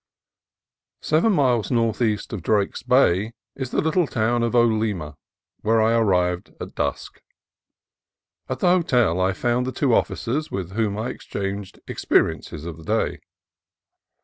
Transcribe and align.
Seven 1.03 1.31
miles 1.33 1.69
northeast 1.69 2.33
of 2.33 2.41
Drake's 2.41 2.81
Bay 2.81 3.33
is 3.55 3.69
the 3.69 3.81
little 3.81 4.07
town 4.07 4.41
of 4.41 4.55
Olema, 4.55 5.15
where 5.59 5.79
I 5.79 5.93
arrived 5.93 6.55
at 6.59 6.73
dusk. 6.73 7.21
At 8.49 8.61
the 8.61 8.69
hotel 8.69 9.21
I 9.21 9.33
found 9.33 9.67
the 9.67 9.71
two 9.71 9.93
officers, 9.93 10.49
with 10.49 10.71
whom 10.71 10.97
I 10.97 11.09
exchanged 11.11 11.81
experiences 11.87 12.65
of 12.65 12.77
the 12.77 12.83
day. 13.09 13.19